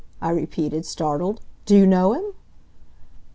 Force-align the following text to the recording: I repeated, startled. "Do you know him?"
I 0.19 0.31
repeated, 0.31 0.83
startled. 0.87 1.41
"Do 1.67 1.77
you 1.77 1.85
know 1.85 2.13
him?" 2.13 2.33